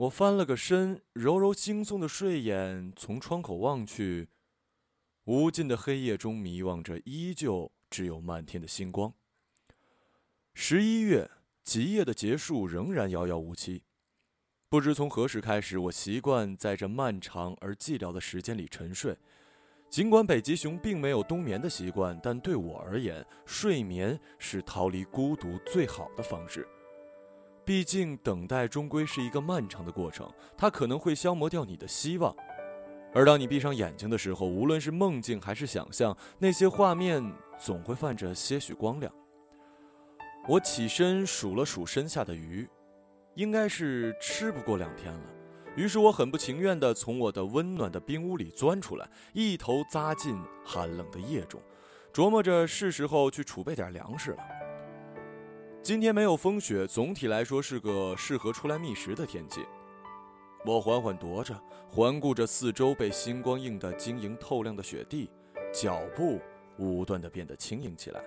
[0.00, 4.30] 我翻了个身，揉揉惺忪的睡眼，从窗口望去，
[5.24, 9.12] 无尽的黑夜中迷望着，依旧只有漫天的星光。
[10.54, 11.30] 十一月，
[11.62, 13.82] 极夜的结束仍然遥遥无期。
[14.70, 19.14] 不知从何时开始，我习惯在这漫长而寂寥的时间里沉睡。
[19.90, 26.66] 尽管北极熊并没有冬眠的习惯，但对我而言，睡眠是逃离孤独最好的方式。
[27.70, 32.34] 毕竟，等待终归是一个漫长的过程，它可能会消磨掉你的希望。
[33.14, 37.22] 而当你闭上眼睛的时候，无论是梦境还是想象，那些画面
[37.60, 39.14] 总会泛着些许光亮。
[40.48, 42.68] 我起身数了数身下的鱼。
[43.36, 45.22] 应该是吃不过两天了，
[45.76, 51.62] 于是我很不情愿地从我的温暖的冰屋里钻出来，一头扎进寒冷的夜中，
[52.12, 54.38] 琢磨着是时候去储备点粮食了。
[55.82, 59.64] 今天没有风雪，总体来说是个适合出来觅食的天气。
[60.66, 61.58] 我缓缓踱着，
[61.88, 65.30] 环顾着四周被星光映得晶莹透亮的雪地，
[65.72, 66.38] 脚步
[66.76, 68.22] 无端地变得轻盈起来，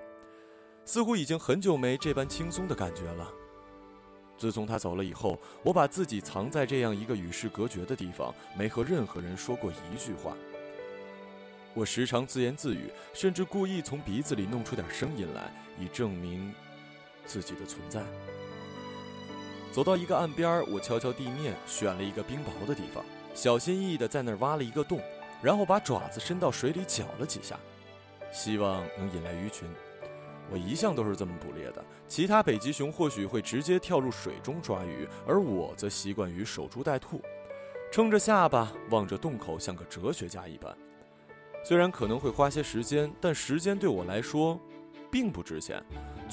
[0.83, 3.31] 似乎已经很久没这般轻松的感觉了。
[4.35, 10.35] 自从他走了以后，我把自己藏在这样一个与世隔绝的地方，没和任何人说过一句话。
[11.75, 16.51] 我时常自言自语，甚至故意从鼻子里弄出点声音来，以证明
[17.25, 18.01] 自己的存在。
[19.71, 25.01] 走到一个岸边，我敲敲地面，选了一个冰雹的地方，小心翼翼地在那儿挖了一个洞，
[25.41, 27.59] 然后把爪子伸到水里搅了几下，
[28.31, 29.67] 希望能引来鱼群。
[30.51, 31.83] 我一向都是这么捕猎的。
[32.07, 37.19] 其他北极熊或许会直接跳入水中抓鱼，而我则习惯于守株待兔，
[37.91, 40.77] 撑着下巴望着洞口，像个哲学家一般。
[41.65, 44.59] 虽然可能会花些时间，但时间对我来说
[45.09, 45.81] 并不值钱。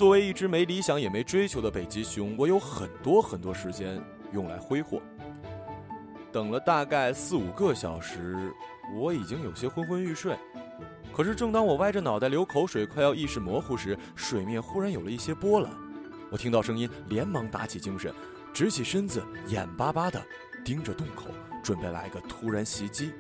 [0.01, 4.99] 作为一只没理想也没追求的北极熊，我有很多很多时间用来挥霍。
[6.33, 8.51] 等了大概四五个小时，
[8.95, 10.35] 我已经有些昏昏欲睡。
[11.13, 15.71] 可是，正当我歪着脑袋流口水，快要意识模糊时，水面忽然有了一些波澜。
[16.31, 18.11] 我听到声音，连忙打起精神，
[18.55, 20.19] 直起身子，眼巴巴地
[20.65, 21.27] 盯着洞口，
[21.63, 23.13] 准备来个突然袭击。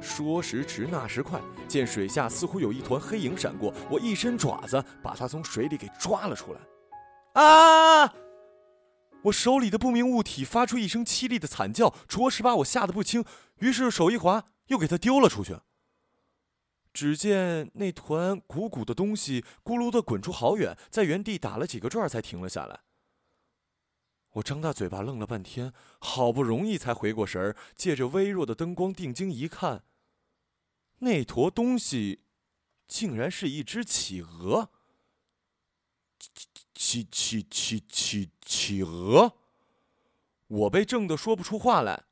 [0.00, 6.60] 说时迟，那时快，见水下似乎有一团黑影闪过，我一伸爪子，把它从水里给抓了出来。
[7.42, 8.12] 啊！
[9.24, 13.24] 我手里的不明物体发出一声凄厉的惨叫，着实把我吓得不轻。
[13.58, 15.56] 于是手一滑，又给它丢了出去。
[16.92, 22.80] 只见那团鼓鼓的东西咕噜的滚出好远，在原地打了几个转才停了下来。
[24.36, 29.84] 我张大嘴巴愣了半天，好不容易才回过神儿，借着微弱的灯光定睛一看，
[30.98, 32.24] 那坨东西
[32.86, 34.70] 竟然是一只企鹅。
[36.18, 39.36] 企企企企企企鹅！
[40.48, 42.04] 我被震得说不出话来。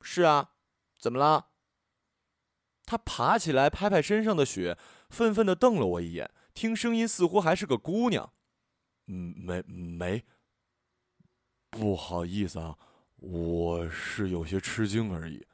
[0.00, 0.52] 是啊，
[0.98, 1.48] 怎么了？
[2.86, 4.78] 他爬起来，拍拍身上的雪，
[5.10, 6.30] 愤愤地瞪了我一眼。
[6.54, 8.32] 听声音，似乎还是个姑娘。
[9.08, 10.24] 嗯，没没。
[11.70, 12.76] 不好意思啊，
[13.16, 15.46] 我是有些吃惊而已。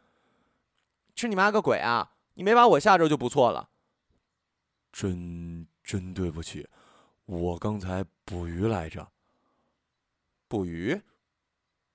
[1.14, 2.12] 吃你妈个鬼啊！
[2.34, 3.70] 你没把我吓着就不错了。
[4.92, 6.68] 真真对不起，
[7.26, 9.12] 我刚才捕鱼来着。
[10.48, 11.02] 捕鱼？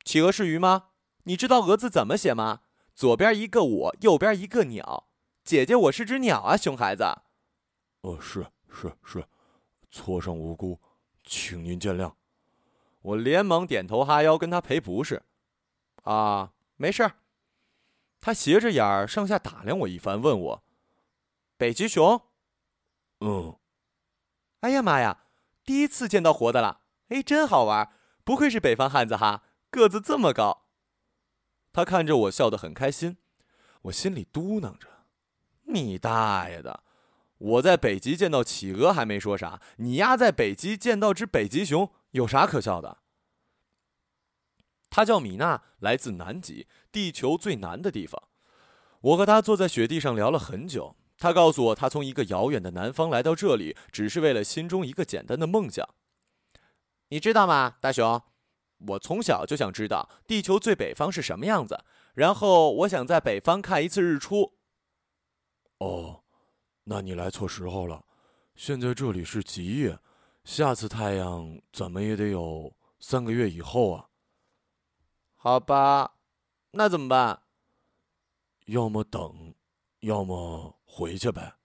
[0.03, 0.89] 企鹅是鱼吗？
[1.23, 2.61] 你知道“鹅”字怎么写吗？
[2.95, 5.07] 左边一个我，右边一个鸟。
[5.43, 7.03] 姐姐，我是只鸟啊，熊孩子。
[8.01, 9.23] 呃，是是是，
[9.89, 10.79] 错上无辜，
[11.23, 12.13] 请您见谅。
[13.01, 15.23] 我连忙点头哈腰，跟他赔不是。
[16.03, 17.11] 啊，没事。
[18.19, 20.63] 他斜着眼儿上下打量我一番，问我
[21.55, 22.21] ：“北极熊？”
[23.21, 23.57] 嗯。
[24.61, 25.23] 哎呀妈呀，
[25.63, 27.93] 第一次见到活的了，哎，真好玩，
[28.25, 30.65] 不愧是北方汉子哈，个子这么高。
[31.71, 33.17] 他看着我笑得很开心，
[33.83, 34.87] 我心里嘟囔着。
[35.63, 36.83] 你大爷的！
[37.37, 42.99] 我在北极见到企鹅还没说啥，你丫在北极见到只北极熊有啥可笑的？
[44.89, 48.21] 他叫米娜，来自南极，地球最南的地方。
[49.01, 50.95] 我和他坐在雪地上聊了很久。
[51.17, 55.87] 他告诉我，他从一个遥远的南方来到这里，只是为了心中一个简单的梦想。
[57.09, 58.21] 你知道吗，大熊？
[58.87, 61.83] 我从小就想知道地球最北方是什么样子，
[62.13, 64.57] 然后我想在北方看一次日出。
[65.79, 66.23] 哦，
[66.85, 68.05] 那你来错时候了。
[68.55, 69.99] 现在这里是极夜，
[70.43, 74.09] 下次太阳怎么也得有三个月以后啊。
[75.35, 76.15] 好吧，
[76.71, 77.43] 那怎么办？
[78.65, 79.55] 要么等，
[79.99, 81.55] 要么回去呗。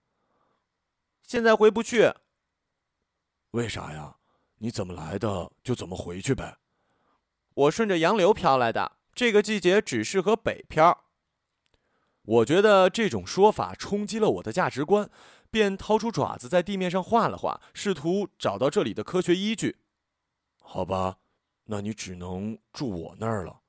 [1.22, 2.12] 现在回不去。
[3.50, 4.16] 为啥呀？
[4.58, 6.58] 你怎么来的就怎么回去呗。
[7.54, 11.04] 我顺着洋流飘来的，这个季节只适合北漂。
[12.22, 15.10] 我觉得这种说法冲击了我的价值观，
[15.54, 19.76] 便掏出爪子在地面上画了画，试图找到这里的科学依据。
[20.60, 21.18] 好吧，
[21.66, 23.60] 那你只能住我那儿了。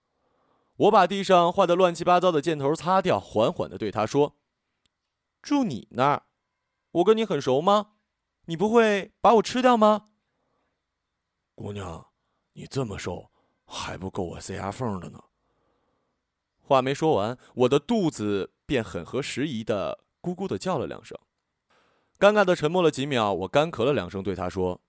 [0.77, 4.35] 我把地上画的乱七八糟的箭头擦掉，缓缓地对他说
[5.43, 6.23] ：“住你那儿？
[6.93, 7.91] 我跟你很熟吗？
[8.45, 10.07] 你不会把我吃掉吗？”
[11.53, 12.07] 姑娘，
[12.53, 13.29] 你这么瘦，
[13.63, 15.23] 还不够我塞牙缝的呢。
[16.59, 21.15] 话没说完，我的肚子便很合时宜的咕咕的叫了两声。
[22.19, 24.79] 尴尬的沉默了几秒，我干咳了两声，对他说：“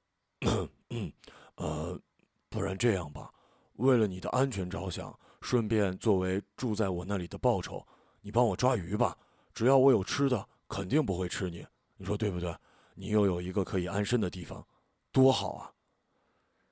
[1.56, 2.00] 呃，
[2.48, 3.32] 不然这样吧，
[3.74, 7.86] 为了你的安全着想。”顺便作为住在我那里的报酬，
[8.20, 9.16] 你帮我抓鱼吧。
[9.54, 11.64] 只要我有吃的，肯定不会吃你。
[11.98, 12.52] 你说对不对？
[12.94, 14.66] 你又有一个可以安身的地方，
[15.12, 15.70] 多好啊！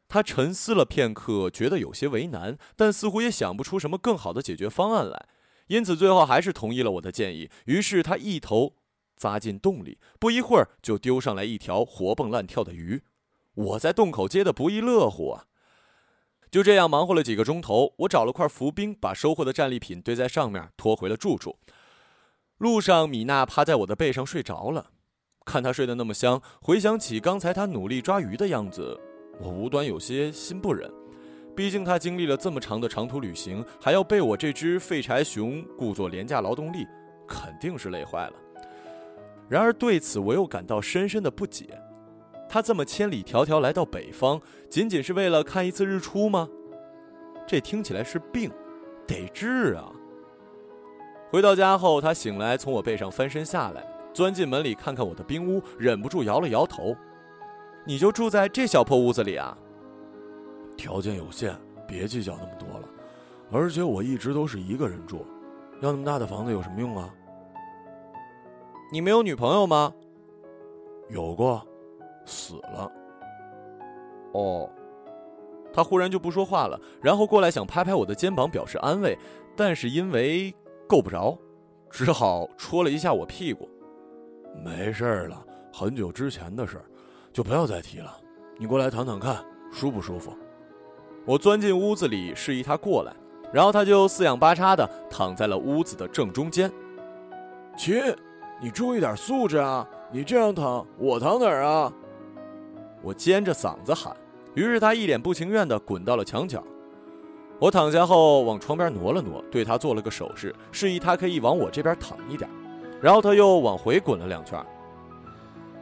[0.08, 5.28] 他沉思了片刻，觉得有些为难，但似乎也想不出什么更好的解决方案来，
[5.68, 7.48] 因此最后还是同意了我的建议。
[7.66, 8.74] 于是他一头
[9.16, 13.02] 扎进洞里，不一会儿就丢上来一条活蹦乱跳的鱼。
[13.54, 15.46] 我在洞口接的不亦乐乎啊！
[16.50, 21.56] 就这样忙活了几个钟头，我找了块浮冰，把收获的战利品堆在上面，拖回了住处。
[22.58, 24.90] 路上，米娜趴在我的背上睡着了。
[25.44, 29.00] 看她睡得那么香，回想起刚才她努力抓鱼的样子，
[29.40, 30.90] 我无端有些心不忍。
[31.56, 36.86] 毕竟她经历了这么长的长途旅行，还要被我这只废柴熊雇作廉价劳动力，
[37.26, 38.43] 肯定是累坏了。
[39.48, 41.78] 然而对此，我又感到深深的不解。
[42.48, 46.48] 他这么千里迢迢来到北方，仅仅是为了看一次日出吗？
[47.46, 48.50] 这听起来是病，
[49.06, 49.92] 得治啊！
[51.30, 56.96] 回到家后，他醒来，从我背上翻身下来，钻进门里看看我的冰屋，忍不住摇了摇头
[57.84, 59.56] ：“你就住在这小破屋子里啊？”
[60.76, 61.54] 条件有限，
[61.86, 62.88] 别计较那么多了。
[63.50, 65.26] 而且我一直都是一个人住，
[65.80, 67.12] 要那么大的房子有什么用啊？
[68.94, 69.92] 你没有女朋友吗？
[71.08, 71.60] 有过。
[72.24, 72.88] 死了。
[74.34, 74.70] 哦，
[75.72, 79.18] 他忽然就不说话了，然后过来想拍拍我的肩膀表示安慰，
[79.56, 80.54] 但是因为
[80.88, 81.36] 够不着，
[81.90, 83.68] 只好戳了一下我屁股。
[84.64, 86.84] 没事了，很久之前的事儿，
[87.32, 88.16] 就不要再提了。
[88.58, 90.32] 你过来躺躺看，舒不舒服？
[91.26, 93.12] 我钻进屋子里，示意他过来，
[93.52, 96.70] 然后他就四仰八叉的躺在了屋子的正中间。
[97.76, 98.00] 亲，
[98.60, 99.86] 你注意点素质啊！
[100.10, 101.92] 你这样躺，我躺哪儿啊？
[103.02, 104.16] 我尖着嗓子喊，
[104.54, 106.62] 于是他一脸不情愿地滚到了墙角。
[107.58, 112.48] 我躺下后往窗边挪了挪，对他做了个手势，示意他可以往我这边躺一点。
[113.00, 114.64] 然后他又往回滚了两圈。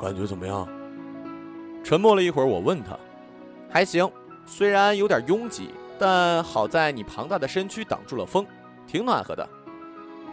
[0.01, 0.67] 感觉怎么样？
[1.85, 2.99] 沉默了一会儿，我问他
[3.71, 4.11] ：“还行，
[4.45, 8.45] 虽然有点拥挤，但好在你庞大的身躯挡住了风，
[8.87, 9.49] 挺暖和的。”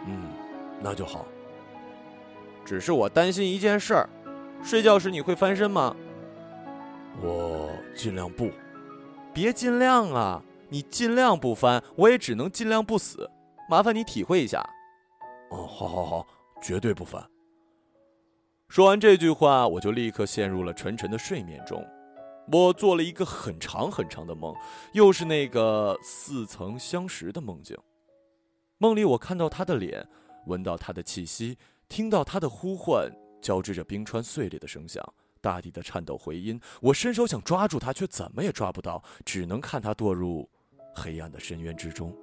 [0.06, 0.22] 嗯，
[0.82, 1.26] 那就好。
[2.70, 4.08] 只是我担心一件事儿，
[4.62, 5.96] 睡觉时你会翻身吗？
[7.20, 8.48] 我尽量不，
[9.34, 10.40] 别尽量啊！
[10.68, 13.28] 你尽量不翻，我也只能尽量不死。
[13.68, 14.64] 麻烦你体会一下。
[15.50, 16.26] 哦，好，好，好，
[16.62, 17.20] 绝对不翻。
[18.68, 21.84] 说完这句话，我就立刻陷入了沉沉的睡眠中。
[22.52, 24.54] 我做了一个很长很长的梦，
[24.92, 27.76] 又是那个似曾相识的梦境。
[28.78, 30.06] 梦里我看到他的脸，
[30.46, 31.58] 闻到他的气息，
[31.90, 33.10] 听到他的呼唤，
[33.42, 35.04] 交织着冰川碎裂的声响。
[35.42, 40.48] 大地的颤抖回音，我伸手想抓住他，却怎么也抓不到，只能看他堕入
[40.94, 42.14] 黑暗的深渊之中。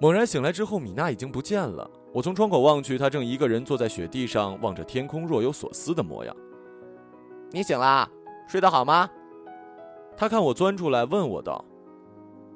[0.00, 1.90] 猛然醒来之后，米娜已经不见了。
[2.14, 6.34] 我从窗口望去，她正一个人坐在雪地上，望着天空，若有所思的模样。
[7.50, 8.08] 你醒了，
[8.48, 9.10] 睡得好吗？
[10.16, 11.62] 他看我钻出来，问我道：“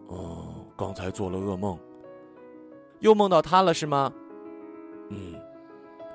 [0.09, 1.79] 哦，刚才做了噩梦，
[3.01, 4.11] 又梦到他了是吗
[5.11, 5.35] ？”“嗯，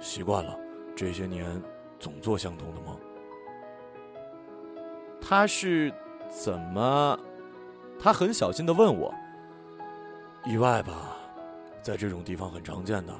[0.05, 0.55] 习惯了，
[0.95, 1.45] 这些年。”
[1.97, 2.99] 总做相同的梦。
[5.19, 5.91] 他是
[6.29, 7.17] 怎么？
[7.97, 9.11] 他很小心的问我。
[10.45, 11.15] 意外吧，
[11.81, 13.13] 在这种地方很常见的。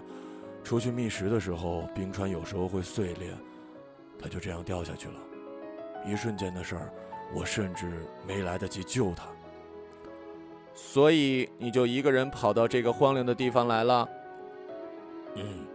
[0.64, 3.30] 出去觅食的时候，冰川有时候会碎裂，
[4.22, 5.16] 他就这样掉下去了。
[6.06, 6.94] 一瞬间的事儿，
[7.34, 9.24] 我甚至没来得及救他。
[10.74, 14.08] 所以你就一个人跑到这个荒凉的地方来了？
[15.36, 15.66] 嗯。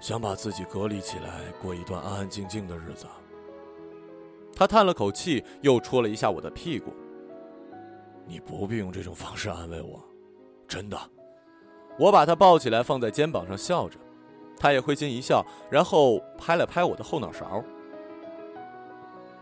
[0.00, 3.06] 想把自己隔离起来，过一段安安静静的日子。
[4.54, 6.92] 他叹了口气，又戳了一下我的屁股。
[8.26, 10.02] 你不必用这种方式安慰我，
[10.66, 10.98] 真的。
[11.98, 13.98] 我把他抱起来，放在肩膀上，笑着。
[14.56, 17.62] 他也会心一笑，然后拍了拍我的后脑勺。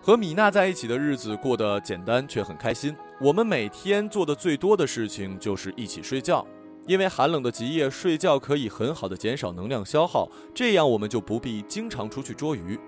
[0.00, 2.94] 和米娜在一起的日子过得简单却很开心。
[3.20, 6.46] 我们每天做的最多的事情就是一起睡觉，
[6.86, 12.78] 因为寒冷的极夜，睡觉可以很好的减少能量消耗，这样我们就不必经常出去捉鱼。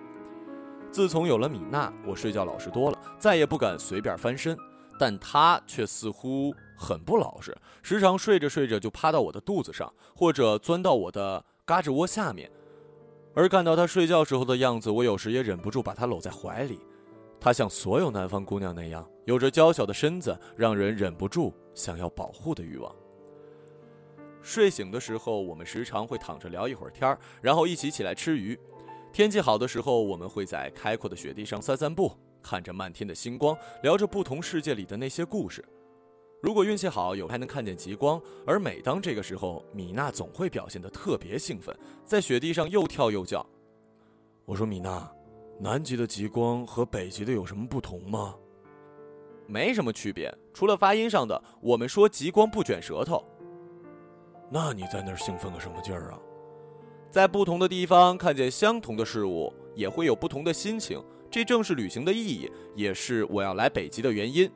[0.90, 4.57] 自从有了米娜，我睡觉老实多了，再也不敢随便翻身。
[5.00, 12.50] 但她却似乎很不老实，时常睡着睡着就趴到我的肚子上，或者钻到我的嘎吱窝下面。
[13.35, 16.81] 而看到她睡觉时候的样子，我有时也忍不住把她搂在怀里。
[17.38, 22.93] 她像所有南方姑娘那样，有着娇小的身子，让人忍不住想要保护的欲望。
[24.49, 28.59] 睡醒的时候，我们时常会躺着聊一会儿天儿，然后一起起来吃鱼。
[29.12, 32.11] 天气好的时候，我们会在开阔的雪地上散散步，
[32.43, 35.62] 看着漫天的星光，聊着不同世界里的那些故事。
[36.40, 38.19] 如果运气好，有还能看见极光。
[38.47, 43.47] 而每当这个时候，米娜总会表现得特别兴奋，在雪地上又跳又叫。
[44.47, 45.12] 我说：“米娜。”
[45.61, 48.35] 南极的极光和北极的有什么不同吗？
[49.47, 51.43] 没什么区别，除了发音上的。
[51.61, 53.23] 我们说极光不卷舌头。
[54.50, 56.19] 那你在那儿兴奋个什么劲儿啊？
[57.11, 61.02] 在不同的地方看见相同的事物，也会有不同的心情。
[61.31, 64.50] 这正是旅行的意义，也是我要来北极的原因。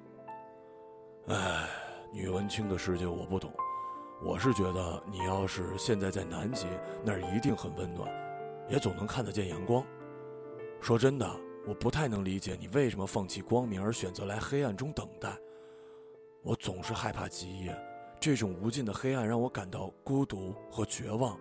[1.28, 1.68] 唉，
[2.12, 3.52] 女文青的世界我不懂。
[4.22, 6.66] 我是觉得你要是现在在南极，
[7.04, 8.11] 那儿一定很温暖，
[8.68, 9.84] 也总能看得见阳光。
[10.80, 11.30] 说真的，
[11.66, 15.37] 我不太能理解你为什么放弃光明而选择来黑暗中等待。
[16.42, 17.76] 我总是害怕极夜，
[18.22, 21.36] 这种无尽的黑暗让我感到孤独和绝望。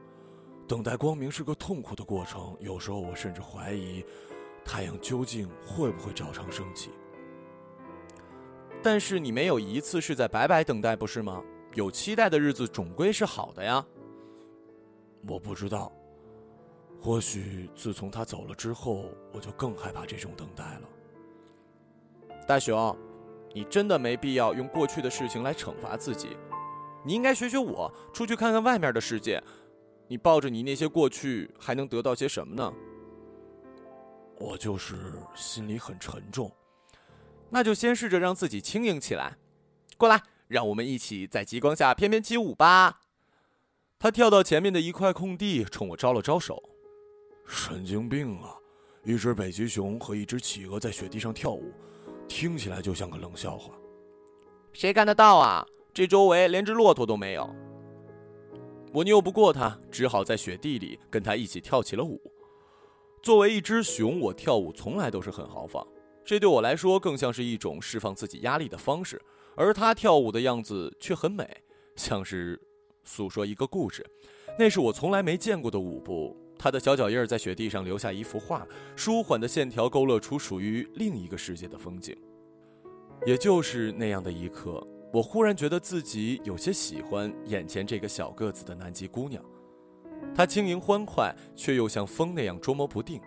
[0.67, 4.03] 等待光明是个痛苦的过程，有时候我甚至怀疑，
[4.65, 6.89] 太阳究竟会不会照常升起。
[8.81, 11.43] 但是你没有一次是在白白等待，不是吗？
[11.75, 13.85] 有期待的日子总归是好的呀。
[15.27, 15.93] 我不知道。
[16.99, 20.81] 或许自从他走了之后，我就更害怕这种等待了。
[22.47, 22.97] 大雄，
[23.53, 26.37] 你真的没必要用过去的事情来惩罚自己，
[27.03, 29.41] 你应该学学我，出去看看外面的世界。
[30.07, 32.73] 你抱着你那些过去，还能得到些什么呢？
[34.37, 34.95] 我就是
[35.35, 36.51] 心里很沉重，
[37.49, 39.37] 那就先试着让自己轻盈起来。
[39.97, 43.01] 过来，让我们一起在极光下翩翩起舞吧。
[43.99, 46.61] 他跳到前面的一块空地，冲我招了招手。
[47.45, 48.55] 神经病啊！
[49.03, 51.71] 一只北极熊和一只企鹅在雪地上跳舞，
[52.27, 53.73] 听起来就像个冷笑话。
[54.73, 55.65] 谁干得到啊？
[55.93, 57.49] 这周围连只骆驼都没有。
[58.93, 62.19] 我拗不过他，只好在雪地里跟他一起跳起了舞。
[63.21, 65.85] 作为一只熊，我跳舞从来都是很豪放，
[66.25, 69.21] 这对我来说更像是一种释放自己压力的方式。
[69.55, 71.45] 而他跳舞的样子却很美，
[71.95, 72.59] 像是
[73.03, 74.05] 诉说一个故事。
[74.57, 76.35] 那是我从来没见过的舞步。
[76.57, 82.15] 他的小脚印在雪地上留下一幅画，舒缓的线条勾勒出属于另一个世界的风景。
[83.25, 89.43] 也就是那样的一刻，我忽然觉得自己有些喜欢眼前这个小个子的南极姑娘。
[90.33, 93.19] 她轻盈欢快，却又像风那样捉摸不定。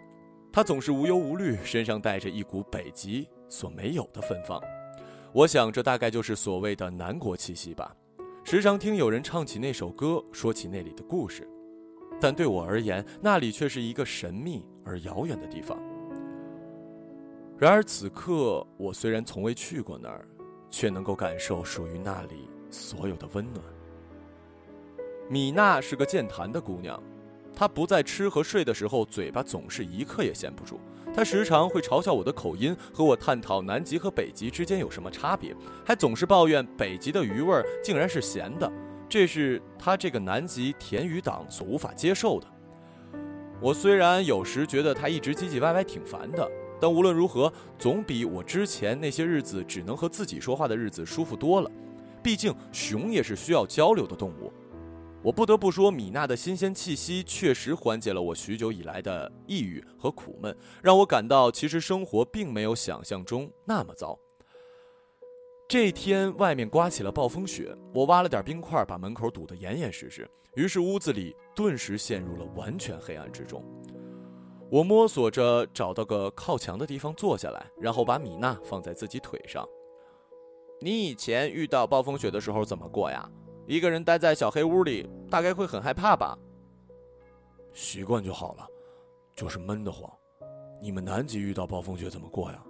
[0.50, 4.58] 她总是无忧无虑，身上带着一股北极所没有的芬芳。
[5.32, 7.94] 我想，这大概就是所谓的南国气息吧。
[8.44, 11.46] 时常听有人唱起那首歌，说起那里的故事。
[12.20, 15.78] 但对我而言，那里却是一个神秘而遥远的地方。
[17.58, 20.26] 然而此刻，我虽然从未去过那儿，
[20.74, 23.64] 却能够感受属于那里所有的温暖。
[25.28, 27.00] 米娜是个健谈的姑娘，
[27.54, 30.80] 她不在吃和睡的时候，嘴巴总是一刻也闲不住。
[31.14, 35.54] 她时常会嘲笑我的口音，和我探讨南极和北极之间有什么差别，
[35.86, 38.70] 还总是抱怨北极的鱼味竟然是咸的。
[39.08, 42.48] 这是她这个南极甜鱼党所无法接受的。
[43.60, 46.50] 我虽然有时觉得她一直唧唧歪歪挺烦的，
[46.80, 51.70] 但无论如何，总比我之前那些日子只能和自己说话的日子舒服多了。
[52.22, 54.52] 毕竟熊也是需要交流的动物。
[55.22, 64.18] 我不得不说，米娜的新鲜气息确实缓解了我许久以来的抑郁和苦闷，让我感到其实生活并没有想象中那么糟。
[65.66, 70.28] 这天外面刮起了暴风雪，我挖了点冰块，把门口堵得严严实实。
[70.56, 73.64] 于是屋子里顿时陷入了完全黑暗之中。
[74.74, 79.64] 我摸索着找到个靠墙的地方坐下来，然后把米娜放在自己腿上。
[80.80, 83.30] 你以前遇到暴风雪的时候怎么过呀？
[83.68, 86.36] 一个人待在小黑屋里，大概会很害怕吧？
[87.72, 88.66] 习惯就好了，
[89.36, 90.10] 就是闷得慌。
[90.82, 92.60] 你们南极遇到暴风雪怎么过呀？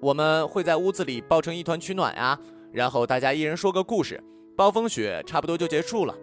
[0.00, 2.40] 我们会在屋子里抱成一团取暖呀，
[2.72, 4.24] 然后大家一人说个故事，
[4.56, 6.16] 暴风雪差不多就结束了。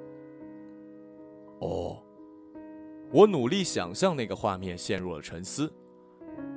[1.59, 2.01] 哦，
[3.11, 5.71] 我努力想象那个画面，陷入了沉思。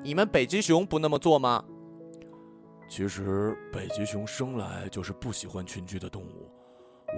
[0.02, 1.64] 你们北极熊不那么做吗？
[2.88, 6.50] 其实北极熊生来就是不喜欢群居的动物。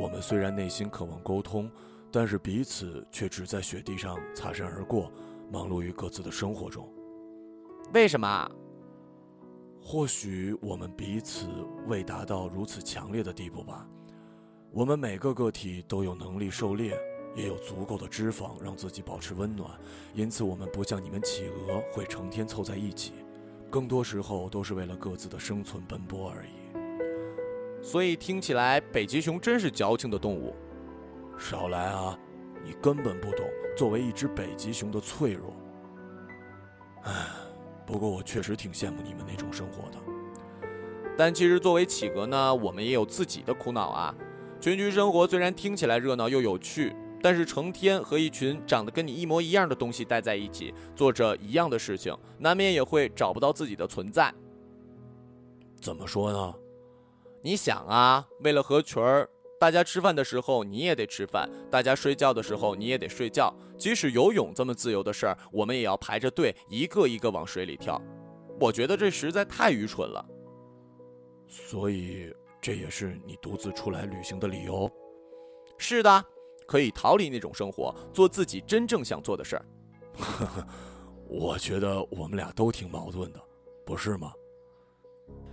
[0.01, 1.71] 我们虽然内心渴望沟通，
[2.11, 5.11] 但是彼此却只在雪地上擦身而过，
[5.51, 6.87] 忙碌于各自的生活中。
[7.95, 8.51] 为什么？
[9.81, 11.49] 或许我们彼此
[11.87, 13.89] 未达到如此强烈的地步吧。
[14.71, 16.97] 我们每个个体都有能力狩猎，
[17.35, 19.71] 也有足够的脂肪让自己保持温暖，
[20.15, 23.13] 因此我们不像你们企鹅会成天凑在一起，
[23.71, 27.83] 更多时候都是为了各自的生存奔波而已。
[27.83, 30.55] 所以听起来北极熊真是矫情的动物。
[31.39, 32.19] 少来啊，
[32.65, 33.47] 你根本不懂
[33.77, 35.53] 作为一只北极熊的脆弱。
[37.03, 37.13] 唉。
[37.85, 39.99] 不过我确实挺羡慕你们那种生活的，
[41.19, 44.15] 但其实作为企鹅呢，我们也有自己的苦恼啊。
[44.61, 54.35] 群居生活虽然听起来热闹又有趣，但是成天和一群长得跟你一模一样的东西待在一起，做着一样的事情，难免也会找不到自己的存在。
[55.81, 56.55] 怎么说呢？
[57.43, 59.29] 你想啊，为了合群儿。
[59.61, 63.55] 大家吃饭的时候你也得吃饭，大家睡觉的时候你也得睡觉。
[63.79, 68.03] 即使游泳这么自由的事儿，我们也要排着队一个一个往水里跳。
[68.59, 70.27] 我觉得这实在太愚蠢了。
[71.47, 74.91] 所以这也是你独自出来旅行的理由。
[75.79, 76.25] 是的，
[76.67, 79.65] 可以逃离那种生活，做自己真正想做的事儿。
[81.29, 83.41] 我觉得我们俩都挺矛盾的，
[83.87, 84.33] 不是吗？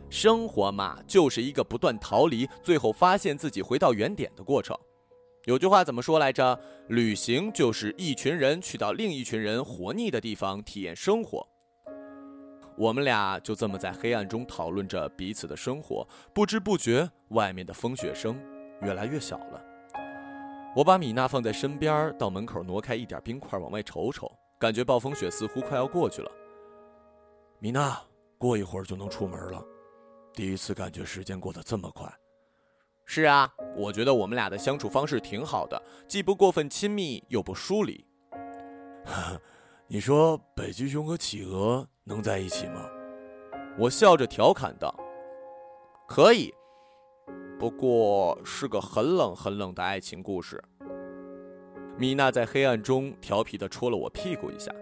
[0.09, 4.77] 生活嘛，就是一个不断逃离，最后发现自己回到原点的过程。
[5.45, 6.59] 有句话怎么说来着？
[6.89, 11.47] 旅行就是一群人去到另一群人活腻的地方体验生活。
[12.75, 18.39] 我们俩就这么在黑暗中讨论着彼此的生活，不知不觉，外面的风雪声
[18.81, 19.61] 越来越小了。
[20.75, 26.31] 我把米娜放在身边，到门口挪开一点冰块，往外瞅瞅，感觉暴风雪似乎快要过去了。
[27.57, 27.99] 米娜，
[28.38, 29.63] 过一会儿就能出门了。
[30.33, 32.07] 第一次感觉时间过得这么快。
[33.05, 38.05] 是啊，我觉得我们俩的相处方式挺好的，既不过分亲密，又不疏离。
[39.88, 42.88] 你说北极熊和企鹅能在一起吗？
[43.79, 44.93] 我笑着调侃道
[46.08, 46.53] ：“可以，
[47.60, 50.63] 不过是个很冷很冷的爱情故事。”
[52.00, 54.74] 米娜在黑暗中调皮地戳了我屁股一下。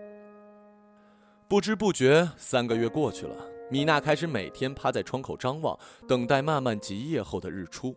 [1.47, 3.35] 不知不觉，三个月过去了。
[3.71, 7.95] 米娜开始每天趴在窗口张望，等待漫漫极夜后的日出。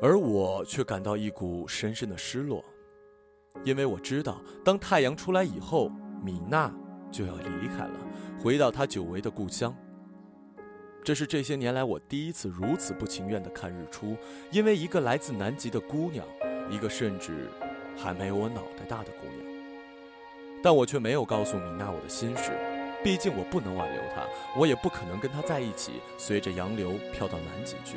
[0.00, 2.64] 而我却感到一股深深的失落，
[3.64, 5.90] 因为我知道，当太阳出来以后，
[6.22, 6.72] 米娜
[7.10, 7.98] 就要离开了，
[8.40, 9.74] 回到她久违的故乡。
[11.04, 14.16] 这是这些年来我第一次如此不情愿地看日出，
[14.52, 16.24] 因为一个来自南极的姑娘，
[16.70, 17.50] 一个甚至
[17.96, 19.52] 还没有我脑袋大的姑娘。
[20.62, 22.52] 但我却没有告诉米娜我的心事。
[23.02, 24.22] 毕竟我不能挽留她，
[24.56, 27.96] 我也不可能跟她在一起，随着洋流飘到南极去。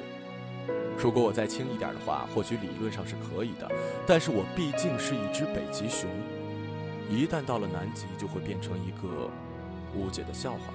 [0.97, 3.71] 如果我再轻一点的话，或许理论上是可以的。
[4.07, 6.09] 但是我毕竟是一只北极熊，
[7.07, 9.29] 一旦到了南极，就会变成一个
[9.93, 10.73] 无解的笑话。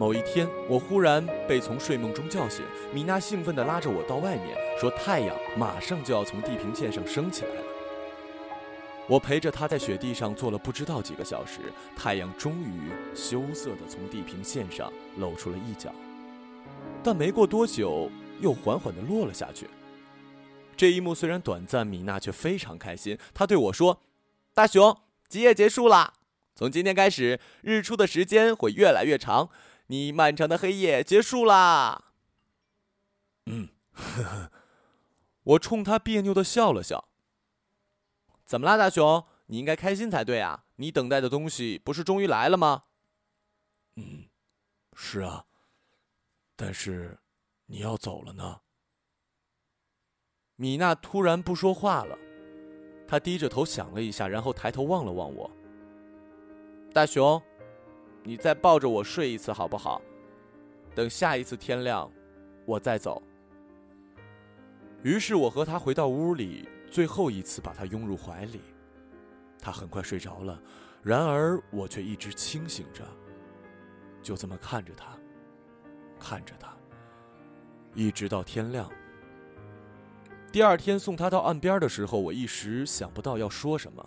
[0.00, 7.62] 某一天，我忽然被从睡梦中叫醒，米娜兴奋地拉着我到外面，说太阳马上就要从地平线上升起来了。
[9.06, 11.60] 我陪着他在雪地上坐了不知道几个小时，
[11.94, 15.92] 太阳终于羞涩地从地平线上露出了一角，
[17.04, 18.10] 但没过多久
[18.40, 19.68] 又缓缓地落了下去。
[20.78, 23.18] 这一幕虽然短暂，米娜却非常开心。
[23.34, 24.00] 她对我说
[24.54, 24.96] ：“大熊，
[25.28, 26.14] 极夜结束了，
[26.54, 29.50] 从今天开始，日出的时间会越来越长，
[29.90, 32.12] 你漫长的黑夜结束啦。”
[33.46, 34.52] 嗯，呵呵，
[35.42, 37.08] 我冲他别扭地笑了笑。
[38.46, 39.26] 怎么啦，大熊？
[39.46, 40.66] 你应该开心才对啊！
[40.76, 42.84] 你等待的东西不是终于来了吗？
[43.96, 44.28] 嗯，
[44.94, 45.46] 是啊。
[46.54, 47.18] 但是，
[47.66, 48.60] 你要走了呢。
[50.54, 52.16] 米娜突然不说话了，
[53.08, 55.50] 她低着头想了一下，然后抬头望了望我。
[56.94, 57.42] 大熊，
[58.22, 60.00] 你再抱着我睡一次好不好？
[60.94, 62.10] 等下一次天亮，
[62.66, 63.22] 我再走。
[65.02, 66.68] 于是我和他回到屋里。
[66.90, 68.60] 最后一次把他拥入怀里，
[69.60, 70.60] 他很快睡着了，
[71.04, 73.06] 然而我却一直清醒着，
[74.20, 75.16] 就这么看着他，
[76.18, 76.76] 看着他，
[77.94, 78.90] 一直到天亮。
[80.50, 84.04] 第二天送他到岸边的时候，我一时想不到要说什么，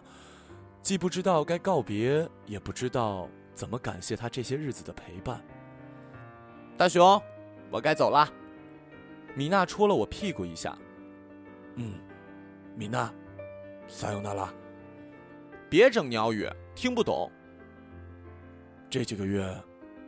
[0.81, 5.41] 既不知道该告别，也不知道怎么感谢他这些日子的陪伴。
[6.77, 7.21] 大熊，
[7.69, 8.27] 我该走了。
[9.35, 10.77] 米娜戳了我屁股一下，
[11.75, 11.93] 嗯。
[12.75, 13.13] 米娜，
[13.87, 14.51] 撒由那拉。
[15.69, 17.31] 别整鸟语，听不懂。
[18.89, 19.45] 这几个月，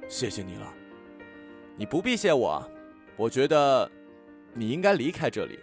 [0.08, 0.74] 谢谢你了。
[1.76, 2.68] 你不必谢我，
[3.18, 3.90] 我觉得
[4.54, 5.60] 你应该离开这里。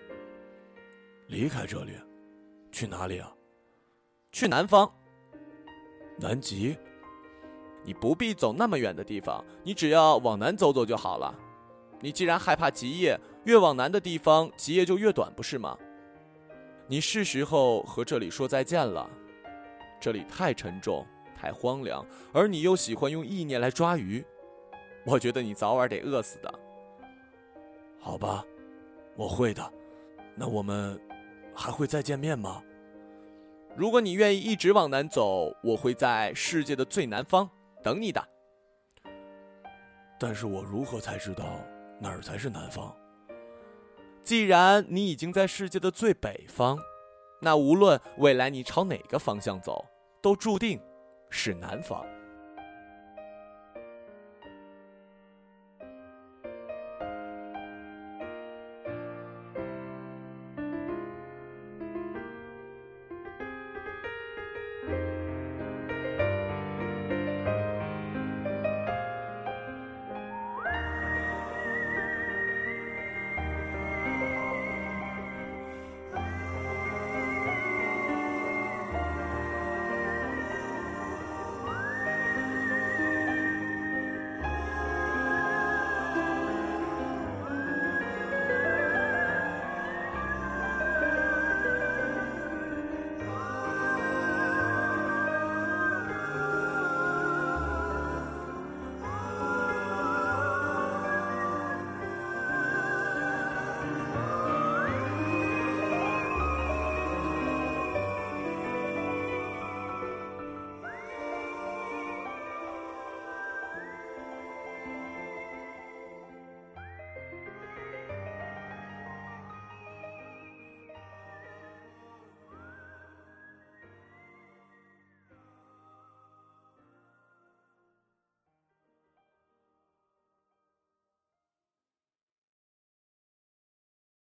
[1.26, 1.92] 离开这里，
[2.70, 3.32] 去哪里啊？
[4.30, 4.92] 去南方。
[6.18, 6.76] 南极。
[7.84, 11.34] 你不必走那么远的地方，你只要往南走走就好了。
[12.00, 15.76] 你既然害怕极夜，越往南的地方极夜就越短，不是吗？
[16.88, 19.08] 你是时候和这里说再见了。
[20.00, 24.24] 这里太沉重，太荒凉，而你又喜欢用意念来抓鱼，
[25.06, 26.52] 我觉得你早晚得饿死的。
[28.00, 28.44] 好吧，
[29.16, 29.72] 我会的。
[30.34, 31.00] 那我们
[31.54, 32.62] 还会再见面吗？
[33.76, 37.48] 如果你愿意一直往南走，我会在世界的最南方。
[37.82, 38.22] 等你的，
[40.18, 41.44] 但是我如何才知道
[42.00, 42.94] 哪儿才是南方？
[44.22, 46.78] 既然你已经在世界的最北方，
[47.40, 49.84] 那无论未来你朝哪个方向走，
[50.20, 50.80] 都注定
[51.28, 52.06] 是南方。